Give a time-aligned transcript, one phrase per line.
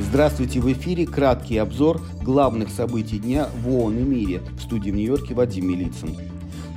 [0.00, 4.42] Здравствуйте, в эфире краткий обзор главных событий дня в ООН и мире.
[4.58, 6.16] В студии в Нью-Йорке Вадим Милицын.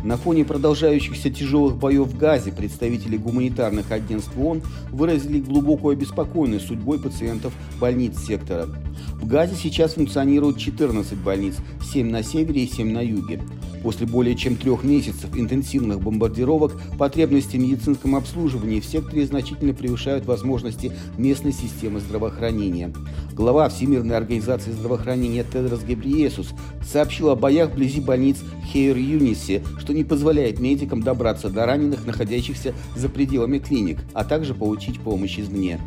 [0.03, 4.61] На фоне продолжающихся тяжелых боев в Газе представители гуманитарных агентств ООН
[4.91, 8.67] выразили глубокую обеспокоенность судьбой пациентов больниц сектора.
[9.13, 11.55] В Газе сейчас функционируют 14 больниц,
[11.91, 13.41] 7 на севере и 7 на юге.
[13.85, 20.25] После более чем трех месяцев интенсивных бомбардировок потребности в медицинском обслуживании в секторе значительно превышают
[20.25, 22.91] возможности местной системы здравоохранения.
[23.33, 26.49] Глава Всемирной организации здравоохранения Тедрос Гебриесус
[26.83, 28.37] сообщил о боях вблизи больниц
[28.73, 34.99] Хейр-Юнисе, что не позволяет медикам добраться до раненых, находящихся за пределами клиник, а также получить
[34.99, 35.79] помощь извне.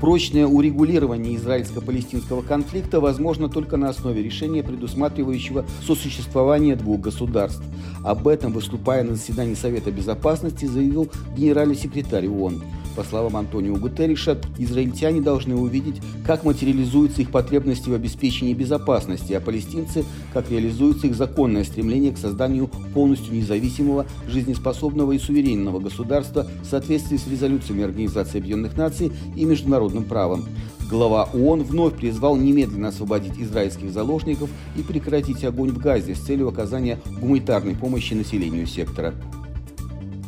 [0.00, 7.62] Прочное урегулирование израильско-палестинского конфликта возможно только на основе решения, предусматривающего сосуществование двух государств.
[8.04, 12.62] Об этом, выступая на заседании Совета Безопасности, заявил генеральный секретарь ООН.
[12.96, 19.40] По словам Антонио Гутерриша, израильтяне должны увидеть, как материализуются их потребности в обеспечении безопасности, а
[19.40, 26.66] палестинцы– как реализуется их законное стремление к созданию полностью независимого, жизнеспособного и суверенного государства в
[26.66, 30.44] соответствии с резолюциями Организации Объединенных Наций и международным правом.
[30.88, 36.48] Глава ООН вновь призвал немедленно освободить израильских заложников и прекратить огонь в Газе с целью
[36.48, 39.14] оказания гуманитарной помощи населению сектора.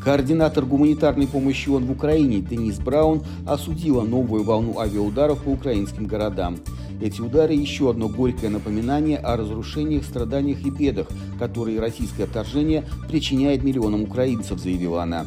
[0.09, 6.57] Координатор гуманитарной помощи ООН в Украине Денис Браун осудила новую волну авиаударов по украинским городам.
[7.03, 13.63] Эти удары– еще одно горькое напоминание о разрушениях, страданиях и бедах, которые российское вторжение причиняет
[13.63, 15.27] миллионам украинцев, заявила она.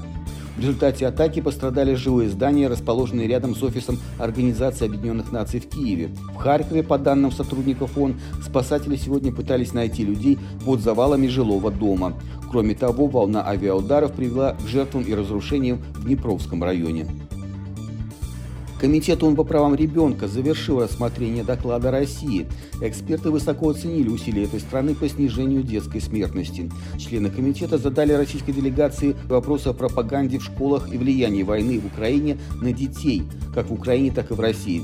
[0.55, 6.09] В результате атаки пострадали жилые здания, расположенные рядом с офисом Организации Объединенных Наций в Киеве.
[6.33, 12.13] В Харькове, по данным сотрудников ООН, спасатели сегодня пытались найти людей под завалами жилого дома.
[12.49, 17.07] Кроме того, волна авиаударов привела к жертвам и разрушениям в Днепровском районе.
[18.81, 22.47] Комитет ООН по правам ребенка завершил рассмотрение доклада России.
[22.81, 26.71] Эксперты высоко оценили усилия этой страны по снижению детской смертности.
[26.97, 32.39] Члены комитета задали российской делегации вопросы о пропаганде в школах и влиянии войны в Украине
[32.59, 33.21] на детей,
[33.53, 34.81] как в Украине, так и в России.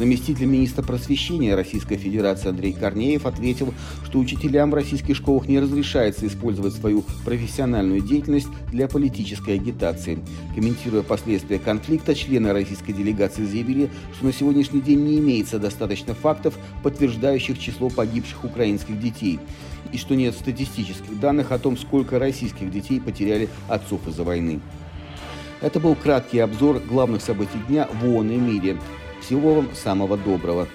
[0.00, 3.74] Заместитель министра просвещения Российской Федерации Андрей Корнеев ответил,
[4.06, 10.18] что учителям в российских школах не разрешается использовать свою профессиональную деятельность для политической агитации.
[10.54, 16.58] Комментируя последствия конфликта, члены российской делегации заявили, что на сегодняшний день не имеется достаточно фактов,
[16.82, 19.38] подтверждающих число погибших украинских детей,
[19.92, 24.60] и что нет статистических данных о том, сколько российских детей потеряли отцов из-за войны.
[25.60, 28.78] Это был краткий обзор главных событий дня в ООН и мире.
[29.30, 30.66] Всего вам самого доброго.